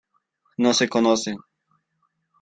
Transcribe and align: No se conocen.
No 0.57 0.73
se 0.73 0.87
conocen. 0.89 1.37